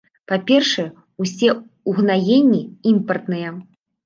Па-першае, 0.29 0.85
усе 1.23 1.49
ўгнаенні 1.93 2.61
імпартныя. 2.95 3.55